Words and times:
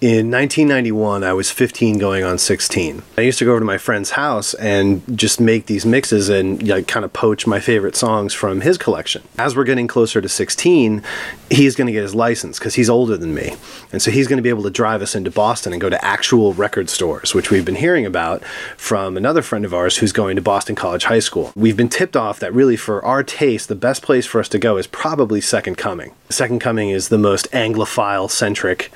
In 0.00 0.30
1991, 0.30 1.24
I 1.24 1.32
was 1.32 1.50
15 1.50 1.98
going 1.98 2.22
on 2.22 2.38
16. 2.38 3.02
I 3.16 3.20
used 3.22 3.40
to 3.40 3.44
go 3.44 3.50
over 3.50 3.58
to 3.58 3.66
my 3.66 3.78
friend's 3.78 4.12
house 4.12 4.54
and 4.54 5.02
just 5.18 5.40
make 5.40 5.66
these 5.66 5.84
mixes 5.84 6.28
and 6.28 6.62
like, 6.68 6.86
kind 6.86 7.04
of 7.04 7.12
poach 7.12 7.48
my 7.48 7.58
favorite 7.58 7.96
songs 7.96 8.32
from 8.32 8.60
his 8.60 8.78
collection. 8.78 9.24
As 9.36 9.56
we're 9.56 9.64
getting 9.64 9.88
closer 9.88 10.20
to 10.20 10.28
16, 10.28 11.02
he's 11.50 11.74
going 11.74 11.86
to 11.86 11.92
get 11.92 12.02
his 12.02 12.14
license 12.14 12.60
because 12.60 12.76
he's 12.76 12.88
older 12.88 13.16
than 13.16 13.34
me. 13.34 13.56
And 13.90 14.00
so 14.00 14.12
he's 14.12 14.28
going 14.28 14.36
to 14.36 14.42
be 14.42 14.50
able 14.50 14.62
to 14.62 14.70
drive 14.70 15.02
us 15.02 15.16
into 15.16 15.32
Boston 15.32 15.72
and 15.72 15.82
go 15.82 15.90
to 15.90 16.04
actual 16.04 16.54
record 16.54 16.90
stores, 16.90 17.34
which 17.34 17.50
we've 17.50 17.64
been 17.64 17.74
hearing 17.74 18.06
about 18.06 18.44
from 18.76 19.16
another 19.16 19.42
friend 19.42 19.64
of 19.64 19.74
ours 19.74 19.96
who's 19.96 20.12
going 20.12 20.36
to 20.36 20.42
Boston 20.42 20.76
College 20.76 21.06
High 21.06 21.18
School. 21.18 21.52
We've 21.56 21.76
been 21.76 21.88
tipped 21.88 22.16
off 22.16 22.38
that 22.38 22.54
really, 22.54 22.76
for 22.76 23.04
our 23.04 23.24
taste, 23.24 23.66
the 23.66 23.74
best 23.74 24.02
place 24.02 24.26
for 24.26 24.38
us 24.38 24.48
to 24.50 24.60
go 24.60 24.76
is 24.76 24.86
probably 24.86 25.40
Second 25.40 25.76
Coming. 25.76 26.14
Second 26.28 26.60
Coming 26.60 26.90
is 26.90 27.08
the 27.08 27.18
most 27.18 27.50
Anglophile 27.50 28.30
centric 28.30 28.92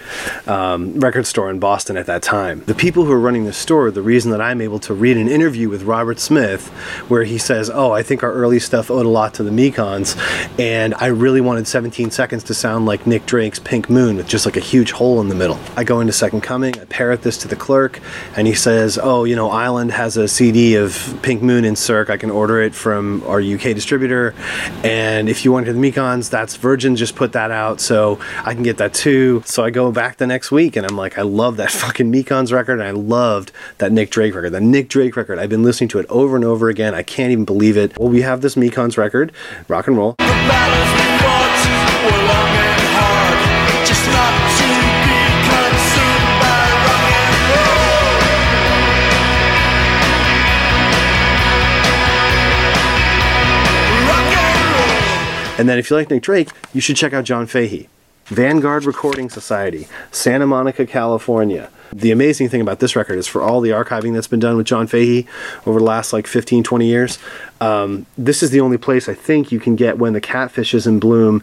um, 0.47 0.92
record 1.01 1.27
store 1.27 1.51
in 1.51 1.59
Boston 1.59 1.97
at 1.97 2.07
that 2.07 2.23
time. 2.23 2.63
The 2.67 2.75
people 2.75 3.05
who 3.05 3.13
are 3.13 3.21
running 3.21 3.45
the 3.45 3.53
store, 3.53 3.91
the 3.91 4.03
reason 4.03 4.31
that 4.33 4.41
I'm 4.41 4.61
able 4.61 4.79
to 4.81 4.95
read 4.95 5.17
an 5.17 5.29
interview 5.29 5.69
with 5.69 5.83
Robert 5.83 6.19
Smith 6.19 6.69
where 7.09 7.25
he 7.25 7.39
says, 7.39 7.71
Oh, 7.71 7.93
I 7.93 8.03
think 8.03 8.23
our 8.23 8.33
early 8.33 8.59
stuff 8.59 8.91
owed 8.91 9.07
a 9.07 9.09
lot 9.09 9.35
to 9.35 9.43
the 9.43 9.51
Mekons, 9.51 10.17
and 10.59 10.95
I 10.95 11.07
really 11.07 11.41
wanted 11.41 11.67
17 11.67 12.11
seconds 12.11 12.45
to 12.45 12.55
sound 12.55 12.87
like 12.87 13.07
Nick 13.07 13.27
Drake's 13.27 13.59
Pink 13.59 13.89
Moon 13.89 14.17
with 14.17 14.29
just 14.29 14.47
like 14.47 14.57
a 14.57 14.61
huge 14.61 14.93
hole 14.93 15.21
in 15.21 15.29
the 15.29 15.35
middle. 15.35 15.59
I 15.77 15.85
go 15.85 16.01
into 16.01 16.13
Second 16.13 16.43
Coming, 16.43 16.79
I 16.79 16.85
parrot 16.87 17.23
this 17.23 17.39
to 17.39 17.49
the 17.49 17.57
clerk, 17.57 18.01
and 18.37 18.47
he 18.47 18.55
says, 18.55 18.99
Oh, 19.03 19.25
you 19.25 19.37
know, 19.37 19.51
Island 19.51 19.93
has 19.93 20.17
a 20.17 20.29
CD 20.29 20.77
of 20.77 21.19
Pink 21.23 21.43
Moon 21.43 21.65
in 21.65 21.77
Cirque. 21.77 22.11
I 22.11 22.17
can 22.17 22.31
order 22.31 22.63
it 22.63 22.75
from 22.75 23.23
our 23.27 23.41
UK 23.41 23.75
distributor, 23.75 24.35
and 24.85 25.29
if 25.29 25.45
you 25.45 25.53
want 25.53 25.67
to 25.67 25.73
hear 25.73 25.81
the 25.81 25.91
Mekons, 25.91 26.31
that's 26.31 26.57
Virgin 26.57 26.97
just 26.97 27.17
put 27.17 27.33
that 27.33 27.51
out, 27.51 27.81
so 27.81 28.19
I 28.45 28.55
can 28.55 28.63
get 28.63 28.79
that 28.79 28.95
too. 28.95 29.43
So 29.45 29.65
I 29.65 29.71
go 29.71 29.93
back 29.93 30.17
the 30.17 30.27
next 30.27 30.51
week, 30.51 30.77
and 30.83 30.91
I'm 30.91 30.97
like, 30.97 31.19
I 31.19 31.23
love 31.23 31.57
that 31.59 31.71
fucking 31.83 32.13
Mekons 32.13 32.53
record, 32.53 32.81
and 32.81 32.83
I 32.83 32.91
loved 32.91 33.53
that 33.79 33.93
Nick 33.93 34.11
Drake 34.11 34.35
record. 34.35 34.51
That 34.51 34.63
Nick 34.63 34.89
Drake 34.89 35.17
record, 35.17 35.39
I've 35.39 35.51
been 35.51 35.63
listening 35.63 35.89
to 35.91 35.99
it 35.99 36.07
over 36.09 36.37
and 36.37 36.45
over 36.45 36.69
again. 36.69 36.95
I 36.95 37.03
can't 37.03 37.31
even 37.31 37.45
believe 37.45 37.77
it. 37.77 37.99
Well, 37.99 38.09
we 38.09 38.23
have 38.23 38.41
this 38.41 38.55
Mekons 38.55 38.97
record, 38.97 39.33
rock 39.69 39.87
and 39.87 39.97
roll. 39.97 40.17
And 55.59 55.69
then 55.69 55.79
if 55.79 55.91
you 55.91 55.97
like 55.97 56.11
Nick 56.11 56.23
Drake, 56.23 56.49
you 56.75 56.81
should 56.81 56.97
check 56.97 57.13
out 57.13 57.23
John 57.23 57.47
Fahey. 57.47 57.89
Vanguard 58.33 58.87
Recording 58.87 59.29
Society, 59.29 59.87
Santa 60.11 60.47
Monica, 60.47 60.87
California. 60.87 61.69
The 61.93 62.11
amazing 62.11 62.49
thing 62.49 62.63
about 62.63 62.79
this 62.79 62.97
record 62.97 63.19
is 63.19 63.27
for 63.27 63.43
all 63.43 63.61
the 63.61 63.71
archiving 63.71 64.15
that's 64.15 64.27
been 64.27 64.41
done 64.41 64.57
with 64.57 64.67
John 64.67 64.87
Fahey 64.87 65.27
over 65.67 65.79
the 65.79 65.85
last 65.85 66.15
like 66.15 66.27
15, 66.27 66.65
20 66.65 66.87
years, 66.87 67.19
um, 67.61 68.07
this 68.17 68.43
is 68.43 68.51
the 68.51 68.61
only 68.61 68.79
place 68.79 69.07
I 69.07 69.15
think 69.15 69.53
you 69.53 69.61
can 69.61 69.77
get 69.77 69.99
When 69.99 70.15
the 70.15 70.21
Catfish 70.21 70.73
is 70.73 70.87
in 70.87 70.99
Bloom. 70.99 71.43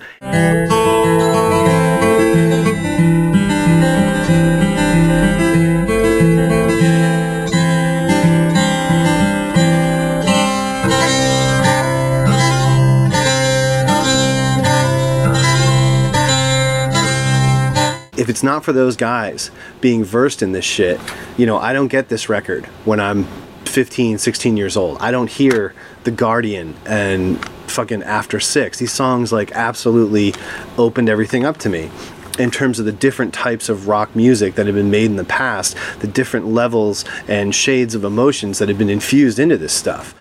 It's 18.39 18.43
not 18.45 18.63
for 18.63 18.71
those 18.71 18.95
guys 18.95 19.51
being 19.81 20.01
versed 20.01 20.41
in 20.41 20.53
this 20.53 20.63
shit, 20.63 20.97
you 21.35 21.45
know, 21.45 21.57
I 21.57 21.73
don't 21.73 21.89
get 21.89 22.07
this 22.07 22.29
record 22.29 22.67
when 22.85 22.97
I'm 22.97 23.25
15, 23.65 24.17
16 24.17 24.55
years 24.55 24.77
old. 24.77 24.97
I 25.01 25.11
don't 25.11 25.29
hear 25.29 25.73
The 26.05 26.11
Guardian 26.11 26.73
and 26.85 27.43
fucking 27.69 28.01
After 28.01 28.39
Six. 28.39 28.79
These 28.79 28.93
songs 28.93 29.33
like 29.33 29.51
absolutely 29.51 30.33
opened 30.77 31.09
everything 31.09 31.43
up 31.43 31.57
to 31.57 31.69
me 31.69 31.91
in 32.39 32.49
terms 32.49 32.79
of 32.79 32.85
the 32.85 32.93
different 32.93 33.33
types 33.33 33.67
of 33.67 33.89
rock 33.89 34.15
music 34.15 34.55
that 34.55 34.67
had 34.67 34.75
been 34.75 34.89
made 34.89 35.07
in 35.07 35.17
the 35.17 35.25
past, 35.25 35.75
the 35.99 36.07
different 36.07 36.47
levels 36.47 37.03
and 37.27 37.53
shades 37.53 37.93
of 37.93 38.05
emotions 38.05 38.59
that 38.59 38.69
had 38.69 38.77
been 38.77 38.89
infused 38.89 39.37
into 39.37 39.57
this 39.57 39.73
stuff. 39.73 40.15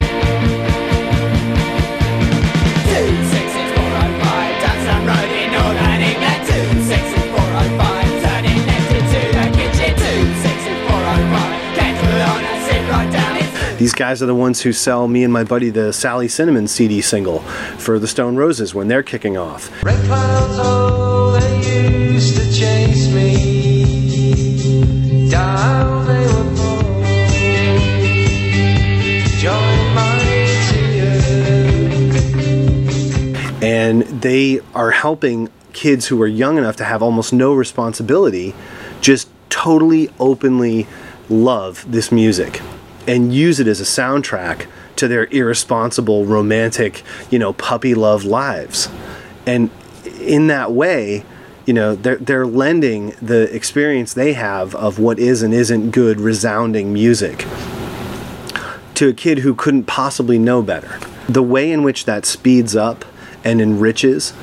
These 13.88 13.94
guys 13.94 14.22
are 14.22 14.26
the 14.26 14.34
ones 14.34 14.60
who 14.60 14.74
sell 14.74 15.08
me 15.08 15.24
and 15.24 15.32
my 15.32 15.44
buddy 15.44 15.70
the 15.70 15.94
Sally 15.94 16.28
Cinnamon 16.28 16.68
CD 16.68 17.00
single 17.00 17.38
for 17.78 17.98
the 17.98 18.06
Stone 18.06 18.36
Roses 18.36 18.74
when 18.74 18.86
they're 18.86 19.02
kicking 19.02 19.38
off. 19.38 19.70
Oh, 19.86 21.40
they 21.40 22.12
used 22.12 22.36
to 22.36 22.52
chase 22.52 23.10
me. 23.14 25.30
Down 25.30 26.06
they 26.06 26.26
would 26.26 26.58
And 33.62 34.02
they 34.02 34.60
are 34.74 34.90
helping 34.90 35.48
kids 35.72 36.08
who 36.08 36.20
are 36.20 36.26
young 36.26 36.58
enough 36.58 36.76
to 36.76 36.84
have 36.84 37.02
almost 37.02 37.32
no 37.32 37.54
responsibility 37.54 38.54
just 39.00 39.30
totally 39.48 40.10
openly 40.20 40.86
love 41.30 41.90
this 41.90 42.12
music 42.12 42.60
and 43.08 43.34
use 43.34 43.58
it 43.58 43.66
as 43.66 43.80
a 43.80 43.84
soundtrack 43.84 44.66
to 44.96 45.08
their 45.08 45.26
irresponsible, 45.26 46.26
romantic, 46.26 47.02
you 47.30 47.38
know, 47.38 47.52
puppy 47.54 47.94
love 47.94 48.24
lives. 48.24 48.88
And 49.46 49.70
in 50.20 50.48
that 50.48 50.70
way, 50.70 51.24
you 51.64 51.74
know, 51.74 51.94
they're, 51.94 52.16
they're 52.16 52.46
lending 52.46 53.10
the 53.22 53.52
experience 53.54 54.14
they 54.14 54.34
have 54.34 54.74
of 54.74 54.98
what 54.98 55.18
is 55.18 55.42
and 55.42 55.52
isn't 55.52 55.90
good, 55.90 56.20
resounding 56.20 56.92
music 56.92 57.46
to 58.94 59.08
a 59.08 59.12
kid 59.12 59.38
who 59.38 59.54
couldn't 59.54 59.84
possibly 59.84 60.38
know 60.38 60.60
better. 60.60 60.98
The 61.28 61.42
way 61.42 61.70
in 61.70 61.82
which 61.82 62.04
that 62.04 62.26
speeds 62.26 62.74
up 62.74 63.04
and 63.44 63.60
enriches 63.60 64.34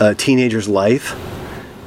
a 0.00 0.14
teenager's 0.14 0.68
life 0.68 1.14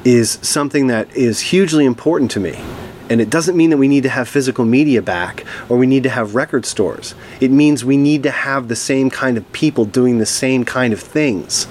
is 0.04 0.38
something 0.42 0.86
that 0.86 1.14
is 1.16 1.40
hugely 1.40 1.84
important 1.84 2.30
to 2.32 2.40
me. 2.40 2.62
And 3.12 3.20
it 3.20 3.28
doesn't 3.28 3.58
mean 3.58 3.68
that 3.68 3.76
we 3.76 3.88
need 3.88 4.04
to 4.04 4.08
have 4.08 4.26
physical 4.26 4.64
media 4.64 5.02
back 5.02 5.44
or 5.68 5.76
we 5.76 5.86
need 5.86 6.02
to 6.04 6.08
have 6.08 6.34
record 6.34 6.64
stores. 6.64 7.14
It 7.42 7.50
means 7.50 7.84
we 7.84 7.98
need 7.98 8.22
to 8.22 8.30
have 8.30 8.68
the 8.68 8.74
same 8.74 9.10
kind 9.10 9.36
of 9.36 9.52
people 9.52 9.84
doing 9.84 10.16
the 10.16 10.24
same 10.24 10.64
kind 10.64 10.94
of 10.94 11.00
things. 11.00 11.68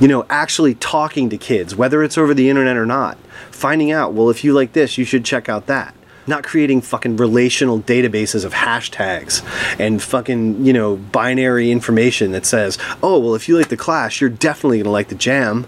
You 0.00 0.08
know, 0.08 0.24
actually 0.30 0.74
talking 0.74 1.28
to 1.28 1.36
kids, 1.36 1.76
whether 1.76 2.02
it's 2.02 2.16
over 2.16 2.32
the 2.32 2.48
internet 2.48 2.78
or 2.78 2.86
not, 2.86 3.18
finding 3.50 3.92
out, 3.92 4.14
well, 4.14 4.30
if 4.30 4.42
you 4.42 4.54
like 4.54 4.72
this, 4.72 4.96
you 4.96 5.04
should 5.04 5.26
check 5.26 5.50
out 5.50 5.66
that. 5.66 5.94
Not 6.26 6.44
creating 6.44 6.80
fucking 6.80 7.18
relational 7.18 7.80
databases 7.80 8.46
of 8.46 8.54
hashtags 8.54 9.44
and 9.78 10.02
fucking, 10.02 10.64
you 10.64 10.72
know, 10.72 10.96
binary 10.96 11.70
information 11.70 12.32
that 12.32 12.46
says, 12.46 12.78
oh, 13.02 13.18
well, 13.18 13.34
if 13.34 13.50
you 13.50 13.58
like 13.58 13.68
the 13.68 13.76
Clash, 13.76 14.22
you're 14.22 14.30
definitely 14.30 14.78
gonna 14.78 14.90
like 14.90 15.08
the 15.08 15.14
Jam 15.14 15.66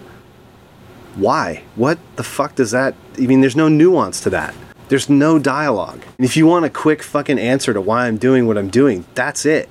why? 1.15 1.63
What 1.75 1.97
the 2.15 2.23
fuck 2.23 2.55
does 2.55 2.71
that? 2.71 2.95
I 3.17 3.21
mean, 3.21 3.41
there's 3.41 3.55
no 3.55 3.67
nuance 3.67 4.19
to 4.21 4.29
that. 4.31 4.53
There's 4.87 5.09
no 5.09 5.39
dialogue. 5.39 6.03
And 6.17 6.25
if 6.25 6.37
you 6.37 6.45
want 6.45 6.65
a 6.65 6.69
quick 6.69 7.01
fucking 7.01 7.39
answer 7.39 7.73
to 7.73 7.81
why 7.81 8.07
I'm 8.07 8.17
doing 8.17 8.45
what 8.45 8.57
I'm 8.57 8.69
doing, 8.69 9.05
that's 9.15 9.45
it. 9.45 9.69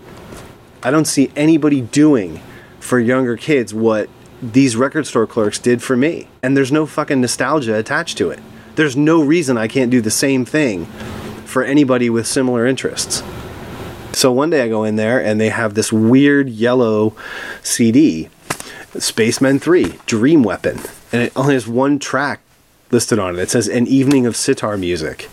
I 0.83 0.91
don't 0.91 1.05
see 1.05 1.31
anybody 1.37 1.81
doing 1.81 2.41
for 2.81 2.99
younger 2.99 3.37
kids 3.37 3.73
what 3.73 4.09
these 4.43 4.77
record 4.77 5.07
store 5.07 5.27
clerks 5.27 5.59
did 5.59 5.83
for 5.83 5.97
me. 5.97 6.29
And 6.43 6.57
there's 6.57 6.73
no 6.73 6.85
fucking 6.85 7.21
nostalgia 7.21 7.77
attached 7.77 8.19
to 8.19 8.31
it. 8.31 8.41
There's 8.75 8.97
no 8.97 9.23
reason 9.23 9.57
I 9.57 9.69
can't 9.69 9.91
do 9.91 10.01
the 10.01 10.11
same 10.11 10.45
thing 10.45 10.87
for 11.45 11.63
anybody 11.63 12.11
with 12.11 12.27
similar 12.27 12.67
interests. 12.67 13.23
So 14.13 14.33
one 14.33 14.51
day 14.51 14.63
I 14.63 14.69
go 14.69 14.85
in 14.85 14.97
there 14.97 15.23
and 15.25 15.41
they 15.41 15.49
have 15.49 15.75
this 15.75 15.93
weird 15.93 16.49
yellow 16.49 17.15
CD, 17.63 18.29
Spacemen 19.01 19.59
3, 19.59 19.99
Dream 20.07 20.43
Weapon 20.43 20.81
and 21.15 21.23
it 21.23 21.33
only 21.37 21.55
has 21.55 21.69
one 21.69 22.01
track 22.01 22.41
listed 22.91 23.21
on 23.21 23.37
it. 23.37 23.43
It 23.43 23.51
says 23.51 23.69
"An 23.69 23.87
Evening 23.87 24.27
of 24.27 24.35
Sitar 24.35 24.77
Music," 24.77 25.31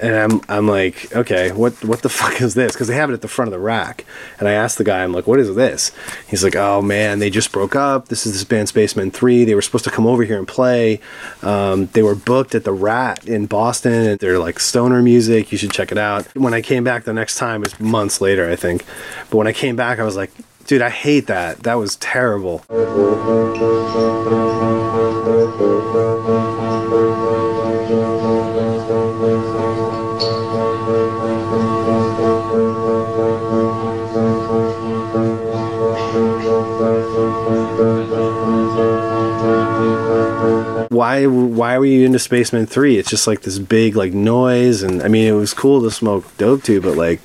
and 0.00 0.16
I'm 0.16 0.40
I'm 0.48 0.66
like, 0.66 1.14
okay, 1.14 1.52
what 1.52 1.84
what 1.84 2.02
the 2.02 2.08
fuck 2.20 2.42
is 2.42 2.54
this? 2.54 2.72
Because 2.72 2.88
they 2.88 2.96
have 2.96 3.08
it 3.08 3.12
at 3.12 3.22
the 3.22 3.28
front 3.28 3.46
of 3.46 3.52
the 3.52 3.60
rack. 3.60 4.04
And 4.40 4.48
I 4.48 4.52
asked 4.52 4.78
the 4.78 4.84
guy, 4.84 5.04
I'm 5.04 5.12
like, 5.12 5.28
what 5.28 5.38
is 5.38 5.54
this? 5.54 5.92
He's 6.26 6.42
like, 6.42 6.56
oh 6.56 6.82
man, 6.82 7.20
they 7.20 7.30
just 7.30 7.52
broke 7.52 7.76
up. 7.76 8.08
This 8.08 8.26
is 8.26 8.32
this 8.32 8.42
band 8.42 8.68
Spacemen 8.68 9.12
Three. 9.12 9.44
They 9.44 9.54
were 9.54 9.62
supposed 9.62 9.84
to 9.84 9.92
come 9.92 10.08
over 10.08 10.24
here 10.24 10.38
and 10.38 10.48
play. 10.48 11.00
Um, 11.42 11.86
they 11.86 12.02
were 12.02 12.16
booked 12.16 12.56
at 12.56 12.64
the 12.64 12.72
Rat 12.72 13.24
in 13.28 13.46
Boston, 13.46 14.16
they're 14.20 14.40
like 14.40 14.58
stoner 14.58 15.02
music. 15.02 15.52
You 15.52 15.58
should 15.58 15.70
check 15.70 15.92
it 15.92 15.98
out. 15.98 16.26
When 16.36 16.52
I 16.52 16.62
came 16.62 16.82
back 16.82 17.04
the 17.04 17.12
next 17.12 17.36
time, 17.36 17.62
it's 17.62 17.78
months 17.78 18.20
later, 18.20 18.50
I 18.50 18.56
think. 18.56 18.84
But 19.30 19.36
when 19.36 19.46
I 19.46 19.52
came 19.52 19.76
back, 19.76 20.00
I 20.00 20.02
was 20.02 20.16
like, 20.16 20.32
Dude, 20.66 20.82
I 20.82 20.90
hate 20.90 21.26
that. 21.26 21.64
That 21.64 21.74
was 21.74 21.96
terrible. 21.96 22.64
why 41.02 41.26
why 41.26 41.78
were 41.78 41.84
you 41.84 42.06
into 42.06 42.18
Spacemen 42.18 42.66
3? 42.66 42.96
It's 42.96 43.10
just 43.10 43.26
like 43.26 43.42
this 43.42 43.58
big 43.58 43.96
like 43.96 44.12
noise 44.12 44.82
and 44.82 45.02
I 45.02 45.08
mean 45.08 45.26
it 45.26 45.32
was 45.32 45.52
cool 45.52 45.82
to 45.82 45.90
smoke 45.90 46.24
dope 46.36 46.62
too, 46.62 46.80
but 46.80 46.96
like 46.96 47.20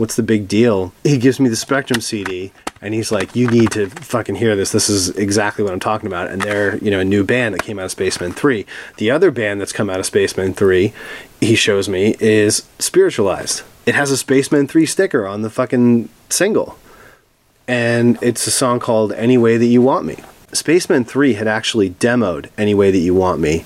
what's 0.00 0.16
the 0.16 0.22
big 0.22 0.48
deal? 0.48 0.92
He 1.04 1.18
gives 1.18 1.38
me 1.38 1.48
the 1.48 1.56
Spectrum 1.56 2.00
CD 2.00 2.52
and 2.80 2.94
he's 2.94 3.12
like, 3.12 3.36
"You 3.36 3.46
need 3.46 3.70
to 3.72 3.90
fucking 3.90 4.36
hear 4.36 4.56
this. 4.56 4.72
This 4.72 4.88
is 4.88 5.10
exactly 5.10 5.62
what 5.62 5.72
I'm 5.72 5.80
talking 5.80 6.06
about." 6.06 6.30
And 6.30 6.40
they're, 6.40 6.78
you 6.78 6.90
know, 6.90 7.00
a 7.00 7.04
new 7.04 7.22
band 7.22 7.54
that 7.54 7.62
came 7.62 7.78
out 7.78 7.84
of 7.84 7.90
Spacemen 7.90 8.32
3. 8.32 8.64
The 8.96 9.10
other 9.10 9.30
band 9.30 9.60
that's 9.60 9.72
come 9.72 9.90
out 9.90 10.00
of 10.00 10.06
Spacemen 10.06 10.54
3, 10.54 10.92
he 11.40 11.54
shows 11.54 11.88
me, 11.88 12.16
is 12.18 12.64
Spiritualized. 12.78 13.62
It 13.84 13.94
has 13.94 14.10
a 14.10 14.16
Spacemen 14.16 14.66
3 14.66 14.86
sticker 14.86 15.26
on 15.26 15.42
the 15.42 15.50
fucking 15.50 16.08
single. 16.30 16.78
And 17.68 18.18
it's 18.22 18.46
a 18.46 18.50
song 18.50 18.80
called 18.80 19.12
Any 19.12 19.38
Way 19.38 19.58
That 19.58 19.66
You 19.66 19.82
Want 19.82 20.06
Me. 20.06 20.16
Spacemen 20.52 21.04
3 21.04 21.34
had 21.34 21.46
actually 21.46 21.90
demoed 21.90 22.50
Any 22.58 22.74
Way 22.74 22.90
That 22.90 22.98
You 22.98 23.14
Want 23.14 23.40
Me 23.40 23.64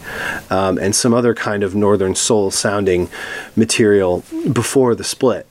um, 0.50 0.78
and 0.78 0.94
some 0.94 1.14
other 1.14 1.34
kind 1.34 1.62
of 1.62 1.74
Northern 1.74 2.14
Soul 2.14 2.50
sounding 2.50 3.08
material 3.56 4.22
before 4.52 4.94
the 4.94 5.04
split. 5.04 5.46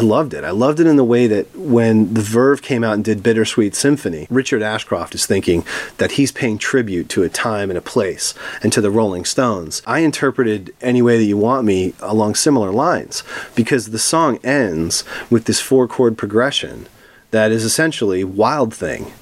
I 0.00 0.02
loved 0.02 0.32
it. 0.32 0.44
I 0.44 0.50
loved 0.50 0.80
it 0.80 0.86
in 0.86 0.96
the 0.96 1.04
way 1.04 1.26
that 1.26 1.54
when 1.54 2.14
the 2.14 2.22
Verve 2.22 2.62
came 2.62 2.82
out 2.82 2.94
and 2.94 3.04
did 3.04 3.22
Bittersweet 3.22 3.74
Symphony, 3.74 4.26
Richard 4.30 4.62
Ashcroft 4.62 5.14
is 5.14 5.26
thinking 5.26 5.62
that 5.98 6.12
he's 6.12 6.32
paying 6.32 6.56
tribute 6.56 7.10
to 7.10 7.22
a 7.22 7.28
time 7.28 7.70
and 7.70 7.76
a 7.76 7.82
place 7.82 8.32
and 8.62 8.72
to 8.72 8.80
the 8.80 8.90
Rolling 8.90 9.26
Stones. 9.26 9.82
I 9.86 9.98
interpreted 9.98 10.74
Any 10.80 11.02
Way 11.02 11.18
That 11.18 11.24
You 11.24 11.36
Want 11.36 11.66
Me 11.66 11.92
along 12.00 12.36
similar 12.36 12.70
lines 12.70 13.22
because 13.54 13.90
the 13.90 13.98
song 13.98 14.38
ends 14.42 15.04
with 15.28 15.44
this 15.44 15.60
four 15.60 15.86
chord 15.86 16.16
progression 16.16 16.86
that 17.30 17.52
is 17.52 17.62
essentially 17.62 18.24
Wild 18.24 18.72
Thing. 18.72 19.12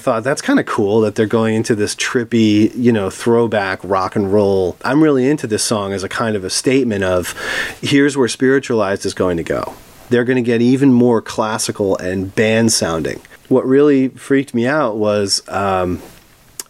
Thought 0.00 0.24
that's 0.24 0.42
kind 0.42 0.58
of 0.58 0.66
cool 0.66 1.00
that 1.02 1.14
they're 1.14 1.26
going 1.26 1.54
into 1.54 1.74
this 1.74 1.94
trippy, 1.94 2.74
you 2.74 2.92
know, 2.92 3.10
throwback 3.10 3.80
rock 3.84 4.16
and 4.16 4.32
roll. 4.32 4.76
I'm 4.84 5.02
really 5.02 5.28
into 5.28 5.46
this 5.46 5.62
song 5.62 5.92
as 5.92 6.02
a 6.02 6.08
kind 6.08 6.34
of 6.34 6.44
a 6.44 6.50
statement 6.50 7.04
of 7.04 7.34
here's 7.80 8.16
where 8.16 8.28
spiritualized 8.28 9.06
is 9.06 9.14
going 9.14 9.36
to 9.36 9.42
go. 9.42 9.74
They're 10.08 10.24
going 10.24 10.36
to 10.36 10.42
get 10.42 10.60
even 10.60 10.92
more 10.92 11.22
classical 11.22 11.96
and 11.98 12.34
band 12.34 12.72
sounding. 12.72 13.20
What 13.48 13.64
really 13.64 14.08
freaked 14.08 14.54
me 14.54 14.66
out 14.66 14.96
was 14.96 15.46
um, 15.48 16.02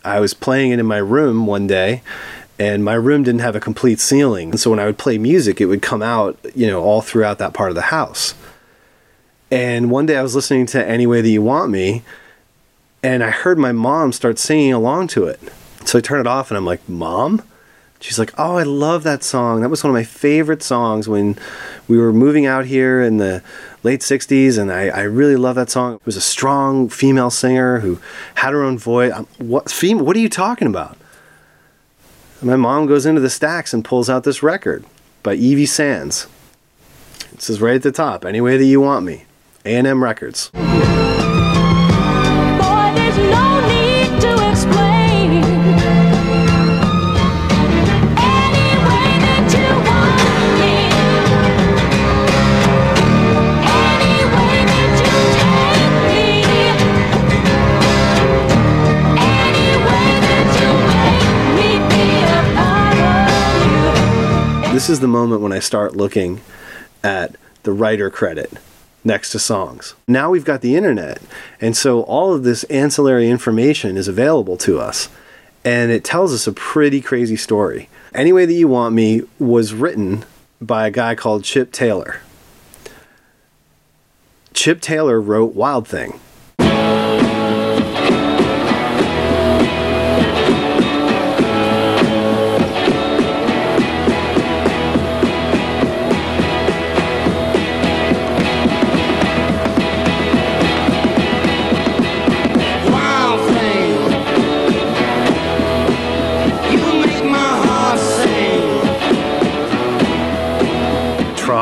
I 0.04 0.20
was 0.20 0.34
playing 0.34 0.72
it 0.72 0.78
in 0.78 0.86
my 0.86 0.98
room 0.98 1.46
one 1.46 1.66
day 1.66 2.02
and 2.58 2.84
my 2.84 2.94
room 2.94 3.22
didn't 3.22 3.40
have 3.40 3.56
a 3.56 3.60
complete 3.60 4.00
ceiling. 4.00 4.50
And 4.50 4.60
so 4.60 4.68
when 4.68 4.78
I 4.78 4.84
would 4.84 4.98
play 4.98 5.16
music, 5.16 5.62
it 5.62 5.66
would 5.66 5.80
come 5.80 6.02
out, 6.02 6.38
you 6.54 6.66
know, 6.66 6.82
all 6.82 7.00
throughout 7.00 7.38
that 7.38 7.54
part 7.54 7.70
of 7.70 7.74
the 7.74 7.82
house. 7.82 8.34
And 9.50 9.90
one 9.90 10.06
day 10.06 10.16
I 10.16 10.22
was 10.22 10.34
listening 10.34 10.66
to 10.66 10.86
Any 10.86 11.06
Way 11.06 11.22
That 11.22 11.28
You 11.30 11.42
Want 11.42 11.70
Me, 11.70 12.02
and 13.02 13.22
I 13.22 13.30
heard 13.30 13.58
my 13.58 13.72
mom 13.72 14.12
start 14.12 14.38
singing 14.38 14.72
along 14.72 15.08
to 15.08 15.24
it. 15.24 15.40
So 15.84 15.98
I 15.98 16.00
turn 16.00 16.20
it 16.20 16.26
off 16.26 16.50
and 16.50 16.58
I'm 16.58 16.66
like, 16.66 16.86
Mom? 16.88 17.42
She's 18.00 18.18
like, 18.18 18.32
Oh, 18.38 18.56
I 18.56 18.62
love 18.62 19.02
that 19.02 19.22
song. 19.22 19.60
That 19.60 19.68
was 19.68 19.84
one 19.84 19.90
of 19.90 19.94
my 19.94 20.04
favorite 20.04 20.62
songs 20.62 21.08
when 21.08 21.36
we 21.88 21.98
were 21.98 22.12
moving 22.12 22.46
out 22.46 22.66
here 22.66 23.02
in 23.02 23.18
the 23.18 23.42
late 23.82 24.00
60s, 24.00 24.58
and 24.58 24.70
I, 24.70 24.88
I 24.88 25.02
really 25.02 25.36
love 25.36 25.56
that 25.56 25.70
song. 25.70 25.94
It 25.94 26.06
was 26.06 26.16
a 26.16 26.20
strong 26.20 26.88
female 26.88 27.30
singer 27.30 27.80
who 27.80 28.00
had 28.36 28.52
her 28.52 28.62
own 28.62 28.78
voice. 28.78 29.12
What, 29.38 29.70
fem- 29.70 30.04
what 30.04 30.16
are 30.16 30.20
you 30.20 30.28
talking 30.28 30.68
about? 30.68 30.96
And 32.40 32.48
my 32.48 32.56
mom 32.56 32.86
goes 32.86 33.06
into 33.06 33.20
the 33.20 33.30
stacks 33.30 33.74
and 33.74 33.84
pulls 33.84 34.08
out 34.08 34.24
this 34.24 34.42
record 34.42 34.84
by 35.22 35.34
Evie 35.34 35.66
Sands. 35.66 36.26
It 37.32 37.42
says 37.42 37.60
right 37.60 37.74
at 37.74 37.82
the 37.82 37.92
top, 37.92 38.24
Any 38.24 38.40
Way 38.40 38.56
That 38.56 38.64
You 38.64 38.80
Want 38.80 39.04
Me, 39.04 39.24
A&M 39.64 40.02
Records. 40.02 40.50
This 64.80 64.88
is 64.88 65.00
the 65.00 65.08
moment 65.08 65.42
when 65.42 65.52
I 65.52 65.58
start 65.58 65.94
looking 65.94 66.40
at 67.04 67.36
the 67.64 67.72
writer 67.72 68.08
credit 68.08 68.50
next 69.04 69.28
to 69.32 69.38
songs. 69.38 69.94
Now 70.08 70.30
we've 70.30 70.42
got 70.42 70.62
the 70.62 70.74
internet, 70.74 71.20
and 71.60 71.76
so 71.76 72.00
all 72.04 72.32
of 72.32 72.44
this 72.44 72.64
ancillary 72.64 73.28
information 73.28 73.98
is 73.98 74.08
available 74.08 74.56
to 74.56 74.80
us, 74.80 75.10
and 75.66 75.90
it 75.90 76.02
tells 76.02 76.32
us 76.32 76.46
a 76.46 76.52
pretty 76.52 77.02
crazy 77.02 77.36
story. 77.36 77.90
Any 78.14 78.32
Way 78.32 78.46
That 78.46 78.54
You 78.54 78.68
Want 78.68 78.94
Me 78.94 79.20
was 79.38 79.74
written 79.74 80.24
by 80.62 80.86
a 80.86 80.90
guy 80.90 81.14
called 81.14 81.44
Chip 81.44 81.72
Taylor. 81.72 82.22
Chip 84.54 84.80
Taylor 84.80 85.20
wrote 85.20 85.54
Wild 85.54 85.86
Thing. 85.86 86.18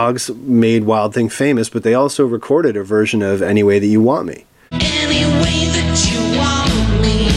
Troggs 0.08 0.34
made 0.40 0.84
Wild 0.84 1.12
Thing 1.12 1.28
famous, 1.28 1.68
but 1.68 1.82
they 1.82 1.92
also 1.92 2.24
recorded 2.26 2.76
a 2.78 2.84
version 2.84 3.20
of 3.20 3.42
Any 3.42 3.62
Way 3.62 3.78
That 3.78 3.86
You 3.86 4.00
Want 4.00 4.26
Me. 4.26 4.46
Any 4.72 5.26
way 5.42 5.66
that 5.68 6.08
you 6.10 6.38
want 6.38 7.02
me, 7.02 7.28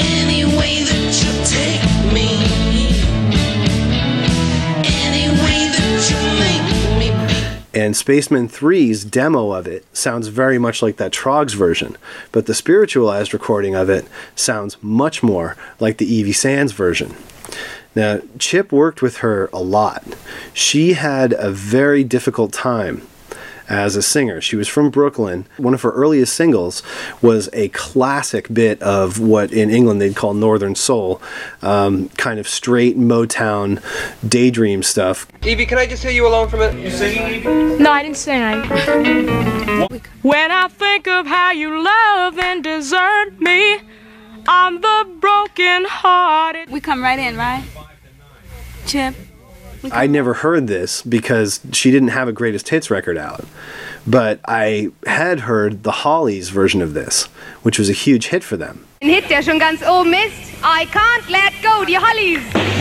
any 0.00 0.44
way 0.56 0.82
that 0.82 1.14
you 1.22 1.30
take 1.44 1.84
me, 2.12 2.28
any 4.84 5.30
way 5.40 5.68
that 5.70 6.10
you 6.10 6.18
make 6.40 6.66
me. 6.98 7.80
And 7.80 7.96
Spacemen 7.96 8.48
3's 8.48 9.04
demo 9.04 9.52
of 9.52 9.68
it 9.68 9.84
sounds 9.96 10.26
very 10.28 10.58
much 10.58 10.82
like 10.82 10.96
that 10.96 11.12
Troggs 11.12 11.54
version, 11.54 11.96
but 12.32 12.46
the 12.46 12.54
spiritualized 12.54 13.32
recording 13.32 13.76
of 13.76 13.88
it 13.88 14.06
sounds 14.34 14.82
much 14.82 15.22
more 15.22 15.56
like 15.78 15.98
the 15.98 16.12
Evie 16.12 16.32
Sands 16.32 16.72
version. 16.72 17.14
Now, 17.94 18.20
Chip 18.38 18.72
worked 18.72 19.02
with 19.02 19.18
her 19.18 19.48
a 19.52 19.60
lot. 19.60 20.04
She 20.52 20.94
had 20.94 21.32
a 21.32 21.50
very 21.50 22.04
difficult 22.04 22.52
time 22.52 23.06
as 23.68 23.96
a 23.96 24.02
singer. 24.02 24.40
She 24.40 24.56
was 24.56 24.68
from 24.68 24.90
Brooklyn. 24.90 25.46
One 25.56 25.74
of 25.74 25.82
her 25.82 25.90
earliest 25.92 26.34
singles 26.34 26.82
was 27.22 27.48
a 27.52 27.68
classic 27.68 28.52
bit 28.52 28.80
of 28.82 29.18
what 29.18 29.52
in 29.52 29.70
England 29.70 30.00
they'd 30.00 30.16
call 30.16 30.34
Northern 30.34 30.74
Soul, 30.74 31.20
um, 31.62 32.08
kind 32.10 32.38
of 32.38 32.48
straight 32.48 32.98
Motown 32.98 33.82
daydream 34.26 34.82
stuff. 34.82 35.26
Evie, 35.42 35.66
can 35.66 35.78
I 35.78 35.86
just 35.86 36.02
hear 36.02 36.12
you 36.12 36.26
alone 36.26 36.48
for 36.48 36.56
a 36.56 36.58
minute? 36.60 36.82
You 36.82 36.90
singing? 36.90 37.26
Evie? 37.26 37.82
No, 37.82 37.90
I 37.90 38.02
didn't 38.02 38.16
sing. 38.16 38.42
I... 38.42 40.00
when 40.22 40.50
I 40.50 40.68
think 40.68 41.08
of 41.08 41.26
how 41.26 41.52
you 41.52 41.82
love 41.82 42.38
and 42.38 42.62
desert 42.62 43.40
me, 43.40 43.80
I'm 44.46 44.80
the 44.80 45.06
broken 45.20 45.84
hearted. 45.86 46.70
We 46.70 46.80
come 46.80 47.02
right 47.02 47.18
in, 47.18 47.36
right? 47.36 47.64
Chip. 48.86 49.14
I 49.92 50.06
never 50.06 50.34
heard 50.34 50.66
this 50.66 51.02
because 51.02 51.60
she 51.72 51.90
didn't 51.90 52.08
have 52.08 52.26
a 52.26 52.32
greatest 52.32 52.68
hits 52.70 52.90
record 52.90 53.18
out. 53.18 53.44
But 54.06 54.40
I 54.46 54.88
had 55.06 55.40
heard 55.40 55.82
the 55.82 55.92
Hollies 55.92 56.48
version 56.48 56.80
of 56.80 56.94
this, 56.94 57.24
which 57.62 57.78
was 57.78 57.90
a 57.90 57.92
huge 57.92 58.26
hit 58.28 58.42
for 58.42 58.56
them. 58.56 58.86
Ein 59.02 59.10
Hit, 59.10 59.28
der 59.28 59.42
schon 59.42 59.58
ganz 59.58 59.82
oben 59.82 60.14
ist. 60.14 60.52
I 60.62 60.86
can't 60.86 61.28
let 61.28 61.52
go, 61.62 61.84
die 61.84 61.98
Hollies. 61.98 62.73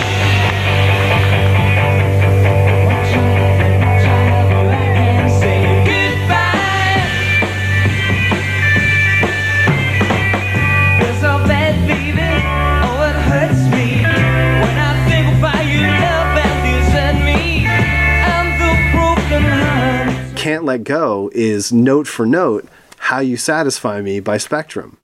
Can't 20.64 20.70
Let 20.70 20.86
Go 20.86 21.30
is 21.34 21.74
note 21.74 22.08
for 22.08 22.26
note 22.26 22.66
How 22.98 23.20
You 23.20 23.36
Satisfy 23.36 24.00
Me 24.00 24.22
by 24.22 24.38
Spectrum. 24.38 24.98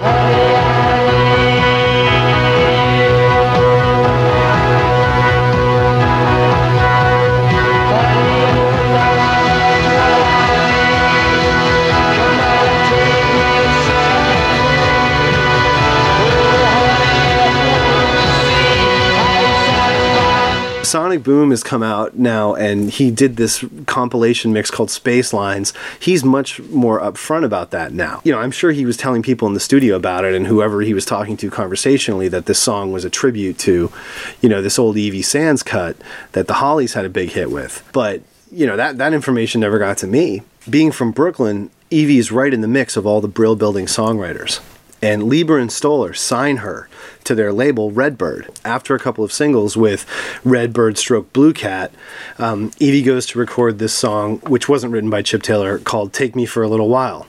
Sonic 21.10 21.24
Boom 21.24 21.50
has 21.50 21.63
come 21.63 21.82
out 21.82 22.20
now 22.20 22.54
and 22.54 22.92
he 22.92 23.10
did 23.10 23.36
this 23.36 23.66
compilation 23.88 24.54
mix 24.54 24.70
called 24.70 24.92
Space 24.92 25.34
Lines. 25.34 25.74
He's 26.00 26.24
much 26.24 26.60
more 26.60 27.01
upfront 27.01 27.46
about 27.46 27.72
that 27.72 27.94
now. 27.94 28.22
You 28.24 28.32
know, 28.32 28.38
I'm 28.38 28.51
sure 28.51 28.70
he 28.70 28.86
was 28.86 28.96
telling 28.96 29.24
people 29.24 29.48
in 29.48 29.56
the 29.56 29.60
studio 29.60 29.96
about 29.96 30.24
it 30.24 30.36
and 30.36 30.46
whoever 30.46 30.82
he 30.82 30.94
was 30.94 31.06
talking 31.06 31.36
to 31.38 31.50
conversationally 31.50 32.28
that 32.28 32.46
this 32.46 32.60
song 32.60 32.92
was 32.92 33.06
a 33.06 33.10
tribute 33.10 33.58
to, 33.58 33.92
you 34.39 34.50
know, 34.50 34.62
this 34.62 34.78
old 34.78 34.98
Evie 34.98 35.24
Sands 35.24 35.63
cut 35.63 35.98
that 36.34 36.46
the 36.46 36.54
Hollies 36.54 36.94
had 36.94 37.06
a 37.06 37.10
big 37.10 37.32
hit 37.32 37.50
with. 37.50 37.84
But, 37.92 38.22
you 38.51 38.68
know, 38.68 38.78
that, 38.78 39.00
that 39.00 39.12
information 39.12 39.62
never 39.62 39.80
got 39.80 39.98
to 40.00 40.08
me. 40.08 40.44
Being 40.70 40.92
from 40.92 41.12
Brooklyn, 41.12 41.72
Evie's 41.89 42.32
right 42.32 42.54
in 42.54 42.62
the 42.62 42.68
mix 42.68 42.96
of 42.96 43.08
all 43.08 43.20
the 43.20 43.28
Brill 43.28 43.56
Building 43.56 43.88
songwriters 43.88 44.62
and 45.01 45.24
Leiber 45.24 45.58
and 45.58 45.72
Stoller 45.72 46.13
sign 46.13 46.58
her 46.58 46.89
to 47.24 47.36
their 47.36 47.53
label 47.53 47.91
Redbird. 47.91 48.50
After 48.65 48.96
a 48.96 49.00
couple 49.00 49.24
of 49.24 49.32
singles 49.32 49.77
with 49.77 50.06
Redbird 50.44 50.98
Stroke 50.98 51.32
Blue 51.34 51.53
Cat, 51.53 51.91
um, 52.38 52.72
Evie 52.79 53.03
goes 53.03 53.25
to 53.27 53.39
record 53.39 53.79
this 53.79 53.94
song, 53.94 54.39
which 54.39 54.68
wasn't 54.68 54.94
written 54.94 55.10
by 55.10 55.22
Chip 55.22 55.44
Taylor, 55.44 55.79
called 55.79 56.13
Take 56.13 56.36
Me 56.36 56.46
for 56.46 56.63
a 56.63 56.68
Little 56.68 56.89
While. 56.89 57.27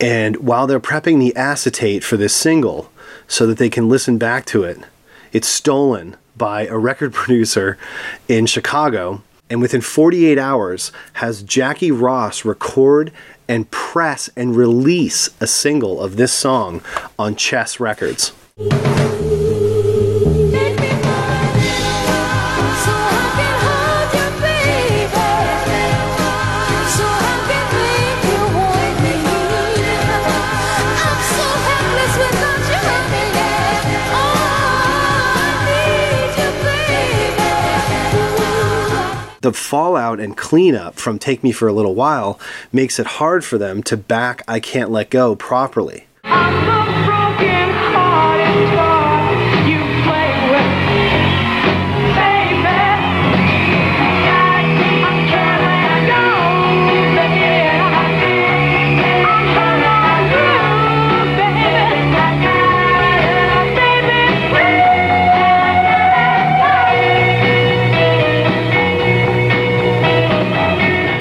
And 0.00 0.36
while 0.36 0.66
they're 0.66 0.80
prepping 0.80 1.18
the 1.18 1.34
acetate 1.36 2.04
for 2.04 2.16
this 2.16 2.34
single 2.34 2.90
so 3.26 3.46
that 3.46 3.58
they 3.58 3.70
can 3.70 3.88
listen 3.88 4.18
back 4.18 4.44
to 4.46 4.64
it, 4.64 4.78
it's 5.32 5.48
stolen 5.48 6.16
by 6.36 6.66
a 6.66 6.76
record 6.76 7.12
producer 7.14 7.78
in 8.28 8.46
Chicago 8.46 9.22
and 9.48 9.60
within 9.60 9.80
48 9.80 10.38
hours 10.38 10.92
has 11.14 11.42
Jackie 11.42 11.92
Ross 11.92 12.44
record 12.44 13.12
and 13.48 13.70
press 13.70 14.30
and 14.36 14.56
release 14.56 15.30
a 15.40 15.46
single 15.46 16.00
of 16.00 16.16
this 16.16 16.32
song 16.32 16.82
on 17.18 17.36
Chess 17.36 17.78
Records. 17.80 18.32
The 39.46 39.52
fallout 39.52 40.18
and 40.18 40.36
cleanup 40.36 40.96
from 40.96 41.20
Take 41.20 41.44
Me 41.44 41.52
for 41.52 41.68
a 41.68 41.72
Little 41.72 41.94
While 41.94 42.40
makes 42.72 42.98
it 42.98 43.06
hard 43.06 43.44
for 43.44 43.58
them 43.58 43.80
to 43.84 43.96
back 43.96 44.42
I 44.48 44.58
Can't 44.58 44.90
Let 44.90 45.08
Go 45.08 45.36
properly. 45.36 46.05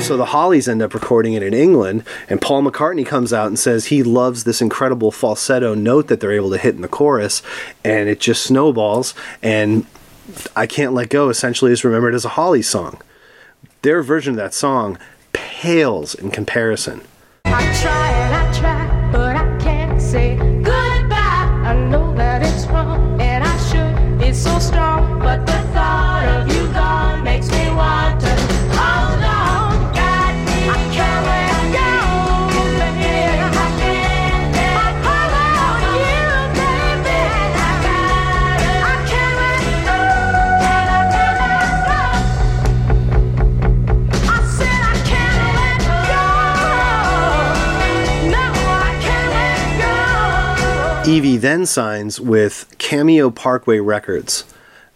So 0.05 0.17
the 0.17 0.25
Hollies 0.25 0.67
end 0.67 0.83
up 0.83 0.93
recording 0.93 1.33
it 1.33 1.41
in 1.41 1.55
England, 1.55 2.03
and 2.29 2.39
Paul 2.39 2.61
McCartney 2.61 3.03
comes 3.03 3.33
out 3.33 3.47
and 3.47 3.57
says 3.57 3.87
he 3.87 4.03
loves 4.03 4.43
this 4.43 4.61
incredible 4.61 5.09
falsetto 5.09 5.73
note 5.73 6.09
that 6.09 6.19
they're 6.19 6.31
able 6.31 6.51
to 6.51 6.59
hit 6.59 6.75
in 6.75 6.81
the 6.81 6.87
chorus, 6.87 7.41
and 7.83 8.07
it 8.07 8.19
just 8.19 8.43
snowballs. 8.43 9.15
And 9.41 9.87
I 10.55 10.67
Can't 10.67 10.93
Let 10.93 11.09
Go 11.09 11.29
essentially 11.29 11.71
is 11.71 11.83
remembered 11.83 12.13
as 12.13 12.23
a 12.23 12.29
Holly 12.29 12.61
song. 12.61 13.01
Their 13.81 14.03
version 14.03 14.33
of 14.33 14.37
that 14.37 14.53
song 14.53 14.99
pales 15.33 16.13
in 16.13 16.29
comparison. 16.29 17.01
I 17.45 17.63
try 17.81 18.09
and 18.11 18.35
I 18.35 18.59
try, 18.59 19.11
but 19.11 19.35
I 19.35 19.57
can't 19.57 19.99
say 19.99 20.54
Evie 51.07 51.37
then 51.37 51.67
signs 51.67 52.19
with 52.19 52.65
Cameo 52.79 53.29
Parkway 53.29 53.77
Records 53.77 54.43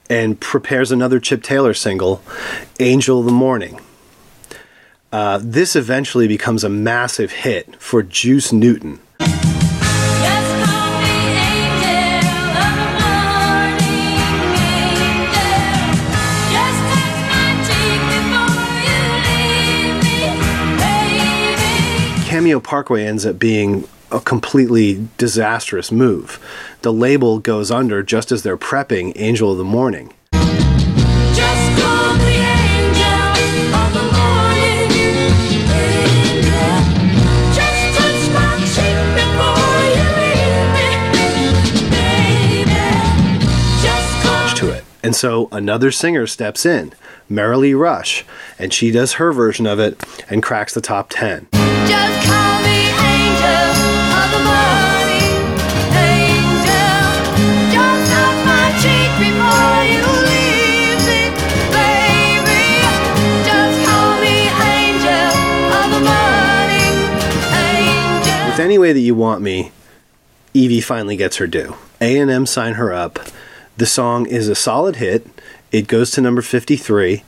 and 0.10 0.40
prepares 0.40 0.92
another 0.92 1.20
Chip 1.20 1.44
Taylor 1.44 1.76
single, 1.76 2.24
Angel 2.80 3.20
of 3.20 3.26
the 3.26 3.32
Morning. 3.32 3.80
Uh, 5.12 5.40
this 5.42 5.76
eventually 5.76 6.28
becomes 6.28 6.64
a 6.64 6.70
massive 6.70 7.32
hit 7.32 7.80
for 7.80 8.02
Juice 8.02 8.52
Newton. 8.52 9.00
Just 9.20 9.38
call 10.66 11.00
me 11.00 11.14
angel 11.46 12.58
of 12.58 12.58
the 12.58 12.90
morning, 12.98 14.18
angel. 14.90 15.62
Just 16.50 16.80
touch 16.90 17.22
my 17.30 17.54
cheek 17.70 18.02
before 18.10 18.82
you 18.90 18.98
leave 19.30 20.02
me, 20.02 20.18
baby. 20.82 22.26
Cameo 22.28 22.60
Parkway 22.60 23.06
ends 23.06 23.28
up 23.28 23.38
being 23.38 23.88
a 24.12 24.20
completely 24.20 25.08
disastrous 25.18 25.92
move. 25.92 26.40
The 26.82 26.94
label 26.94 27.40
goes 27.40 27.72
under 27.72 28.02
just 28.04 28.32
as 28.32 28.44
they're 28.44 28.58
prepping 28.58 29.14
Angel 29.16 29.52
of 29.52 29.58
the 29.58 29.64
Morning. 29.64 30.14
Just 30.32 31.82
call 31.82 32.16
me 32.16 32.36
angel 32.36 33.76
of 33.76 33.94
the 33.94 34.04
morning, 34.18 34.92
angel. 35.72 36.70
Just 37.54 37.82
touch 37.98 38.24
my 38.34 38.58
cheek 38.74 39.00
before 39.16 39.82
you 39.96 40.08
leave 40.18 40.70
me, 40.74 40.88
baby. 41.92 42.72
Just 43.82 44.10
call 44.24 44.50
to 44.56 44.70
it. 44.72 44.84
And 45.04 45.16
so 45.16 45.48
another 45.52 45.92
singer 45.92 46.28
steps 46.28 46.66
in, 46.66 46.94
Merrilee 47.30 47.78
Rush, 47.80 48.26
and 48.58 48.74
she 48.74 48.92
does 48.92 49.14
her 49.14 49.32
version 49.32 49.66
of 49.68 49.80
it 49.80 50.04
and 50.30 50.42
cracks 50.44 50.74
the 50.74 50.82
top 50.82 51.10
10. 51.10 51.48
With 68.60 68.66
any 68.66 68.78
Way 68.78 68.92
That 68.92 69.00
You 69.00 69.16
Want 69.16 69.42
Me, 69.42 69.72
Evie 70.54 70.82
finally 70.82 71.16
gets 71.16 71.38
her 71.38 71.48
due. 71.48 71.78
A&M 72.02 72.46
sign 72.46 72.74
her 72.74 72.92
up. 72.92 73.18
The 73.78 73.86
song 73.86 74.26
is 74.26 74.50
a 74.50 74.56
solid 74.56 74.98
hit. 74.98 75.26
It 75.72 75.88
goes 75.88 76.12
to 76.12 76.22
number 76.22 76.42
53 76.42 77.24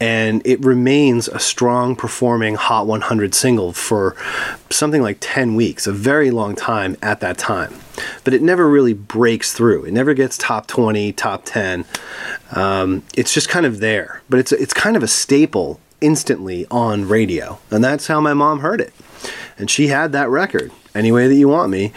and 0.00 0.42
it 0.44 0.64
remains 0.64 1.28
a 1.28 1.38
strong 1.38 1.96
performing 1.96 2.54
Hot 2.56 2.86
100 2.86 3.34
single 3.34 3.72
for 3.72 4.16
something 4.70 5.02
like 5.02 5.18
10 5.20 5.54
weeks, 5.54 5.86
a 5.86 5.92
very 5.92 6.30
long 6.30 6.54
time 6.54 6.96
at 7.02 7.20
that 7.20 7.38
time. 7.38 7.74
But 8.24 8.34
it 8.34 8.42
never 8.42 8.68
really 8.68 8.92
breaks 8.92 9.52
through. 9.52 9.84
It 9.84 9.92
never 9.92 10.14
gets 10.14 10.36
top 10.36 10.66
20, 10.66 11.12
top 11.12 11.42
10. 11.44 11.84
Um, 12.52 13.02
it's 13.16 13.32
just 13.32 13.48
kind 13.48 13.64
of 13.66 13.80
there, 13.80 14.22
but 14.28 14.40
it's 14.40 14.52
it's 14.52 14.74
kind 14.74 14.96
of 14.96 15.02
a 15.02 15.08
staple 15.08 15.80
instantly 16.00 16.66
on 16.70 17.08
radio, 17.08 17.58
and 17.70 17.82
that's 17.82 18.08
how 18.08 18.20
my 18.20 18.34
mom 18.34 18.60
heard 18.60 18.80
it. 18.80 18.92
And 19.56 19.70
she 19.70 19.88
had 19.88 20.12
that 20.12 20.28
record, 20.28 20.72
Any 20.94 21.12
Way 21.12 21.28
That 21.28 21.34
You 21.34 21.48
Want 21.48 21.70
Me, 21.70 21.92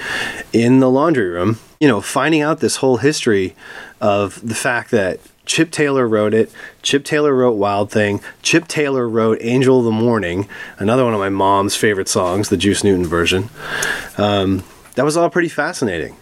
in 0.54 0.80
the 0.80 0.90
laundry 0.90 1.28
room. 1.28 1.60
You 1.80 1.88
know, 1.88 2.02
finding 2.02 2.42
out 2.42 2.60
this 2.60 2.78
whole 2.78 2.98
history 2.98 3.56
of 4.02 4.48
the 4.48 4.56
fact 4.56 4.92
that 4.92 5.20
Chip 5.48 5.72
Taylor 5.72 6.08
wrote 6.08 6.34
it. 6.34 6.52
Chip 6.84 7.04
Taylor 7.04 7.34
wrote 7.34 7.54
Wild 7.54 7.90
Thing. 7.90 8.22
Chip 8.42 8.68
Taylor 8.68 9.08
wrote 9.10 9.40
Angel 9.42 9.80
of 9.80 9.86
the 9.86 9.92
Morning, 9.92 10.48
another 10.78 11.04
one 11.04 11.14
of 11.14 11.20
my 11.20 11.30
mom's 11.30 11.76
favorite 11.76 12.10
songs, 12.10 12.50
the 12.50 12.58
Juice 12.58 12.84
Newton 12.84 13.08
version. 13.08 13.50
Um, 14.18 14.64
that 14.96 15.06
was 15.06 15.18
all 15.18 15.30
pretty 15.30 15.50
fascinating. 15.50 16.18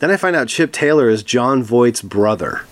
Then 0.00 0.10
I 0.10 0.16
find 0.16 0.36
out 0.36 0.48
Chip 0.48 0.72
Taylor 0.72 1.08
is 1.08 1.22
Jon 1.22 1.62
Voight's 1.62 2.02
brother. 2.02 2.62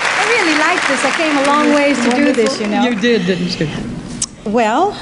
I 0.00 0.24
really 0.26 0.58
like 0.58 0.86
this. 0.88 1.04
I 1.04 1.10
came 1.16 1.36
a 1.38 1.44
long 1.46 1.72
ways 1.74 1.96
to 2.04 2.10
do 2.16 2.32
this, 2.32 2.60
you 2.60 2.66
know. 2.66 2.82
You 2.84 3.00
did, 3.00 3.26
didn't 3.26 3.58
you? 3.58 3.68
Well, 4.50 4.92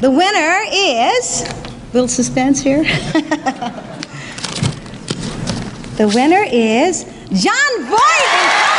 the 0.00 0.10
winner 0.10 0.64
is. 0.72 1.42
Little 1.94 2.08
suspense 2.08 2.60
here. 2.60 2.82
the 5.96 6.10
winner 6.14 6.44
is 6.50 7.04
Jon 7.32 7.84
Voight 7.84 8.77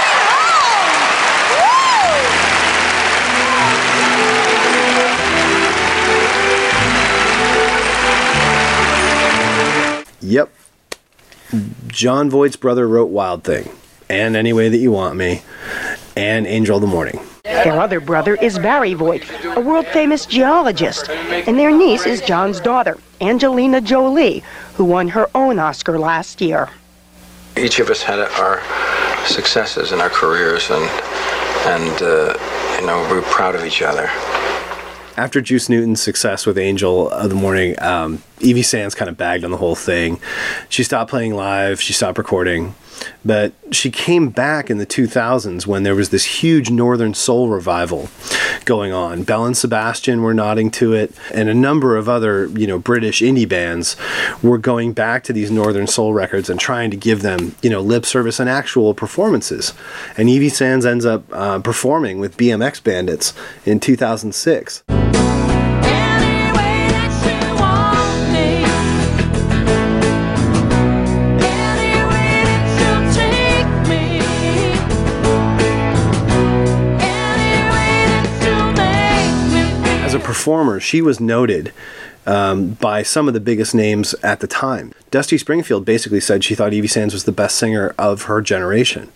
Yep. 10.29 10.53
Jon 11.87 12.29
Voight's 12.29 12.55
brother 12.55 12.87
wrote 12.87 13.09
Wild 13.09 13.43
Thing, 13.43 13.67
and 14.09 14.35
Any 14.35 14.53
Way 14.53 14.69
That 14.69 14.77
You 14.77 14.91
Want 14.91 15.15
Me, 15.15 15.41
and 16.15 16.45
Angel 16.45 16.75
of 16.75 16.81
the 16.81 16.87
Morning. 16.87 17.19
Their 17.43 17.79
other 17.79 17.99
brother 17.99 18.35
is 18.35 18.59
Barry 18.59 18.93
Voight, 18.93 19.23
a 19.43 19.59
world 19.59 19.87
famous 19.87 20.27
geologist, 20.27 21.09
and 21.09 21.57
their 21.57 21.71
niece 21.71 22.05
is 22.05 22.21
John's 22.21 22.59
daughter, 22.59 22.99
Angelina 23.21 23.81
Jolie, 23.81 24.43
who 24.75 24.85
won 24.85 25.07
her 25.07 25.27
own 25.33 25.57
Oscar 25.57 25.97
last 25.97 26.41
year. 26.41 26.69
Each 27.57 27.79
of 27.79 27.89
us 27.89 28.03
had 28.03 28.19
our 28.19 28.61
successes 29.25 29.91
in 29.91 29.99
our 29.99 30.09
careers, 30.09 30.69
and 30.69 30.83
and 31.65 32.01
uh, 32.03 32.37
you 32.79 32.85
know 32.85 33.07
we're 33.09 33.23
proud 33.23 33.55
of 33.55 33.65
each 33.65 33.81
other. 33.81 34.07
After 35.19 35.41
Juice 35.41 35.67
Newton's 35.67 36.01
success 36.01 36.45
with 36.45 36.57
Angel 36.57 37.09
of 37.09 37.27
the 37.27 37.35
Morning, 37.35 37.75
um, 37.83 38.23
Evie 38.39 38.61
Sands 38.61 38.95
kind 38.95 39.09
of 39.09 39.17
bagged 39.17 39.43
on 39.43 39.51
the 39.51 39.57
whole 39.57 39.75
thing. 39.75 40.17
She 40.69 40.81
stopped 40.81 41.09
playing 41.09 41.35
live, 41.35 41.81
she 41.81 41.91
stopped 41.91 42.17
recording, 42.17 42.73
but 43.25 43.51
she 43.69 43.91
came 43.91 44.29
back 44.29 44.69
in 44.69 44.77
the 44.77 44.85
2000s 44.85 45.67
when 45.67 45.83
there 45.83 45.93
was 45.93 46.11
this 46.11 46.23
huge 46.23 46.71
Northern 46.71 47.13
Soul 47.13 47.49
revival 47.49 48.07
going 48.63 48.93
on. 48.93 49.23
Belle 49.23 49.45
and 49.45 49.57
Sebastian 49.57 50.21
were 50.21 50.33
nodding 50.33 50.71
to 50.71 50.93
it, 50.93 51.13
and 51.33 51.49
a 51.49 51.53
number 51.53 51.97
of 51.97 52.07
other, 52.07 52.45
you 52.57 52.65
know, 52.65 52.79
British 52.79 53.19
indie 53.19 53.47
bands 53.47 53.97
were 54.41 54.57
going 54.57 54.93
back 54.93 55.25
to 55.25 55.33
these 55.33 55.51
Northern 55.51 55.85
Soul 55.85 56.13
records 56.13 56.49
and 56.49 56.61
trying 56.61 56.91
to 56.91 56.97
give 56.97 57.23
them, 57.23 57.57
you 57.61 57.69
know, 57.69 57.81
lip 57.81 58.05
service 58.05 58.39
and 58.39 58.49
actual 58.49 58.93
performances. 58.93 59.73
And 60.15 60.29
Evie 60.29 60.47
Sands 60.47 60.85
ends 60.85 61.05
up 61.05 61.25
uh, 61.33 61.59
performing 61.59 62.21
with 62.21 62.37
BMX 62.37 62.81
Bandits 62.81 63.33
in 63.65 63.81
2006. 63.81 64.83
Performer, 80.29 80.79
she 80.79 81.01
was 81.01 81.19
noted 81.19 81.73
um, 82.27 82.73
by 82.73 83.01
some 83.01 83.27
of 83.27 83.33
the 83.33 83.39
biggest 83.39 83.73
names 83.73 84.13
at 84.21 84.41
the 84.41 84.45
time. 84.45 84.93
Dusty 85.09 85.39
Springfield 85.39 85.85
basically 85.85 86.19
said 86.19 86.43
she 86.43 86.53
thought 86.53 86.71
Evie 86.71 86.87
Sands 86.87 87.15
was 87.15 87.23
the 87.23 87.31
best 87.31 87.55
singer 87.55 87.95
of 87.97 88.23
her 88.23 88.39
generation. 88.39 89.11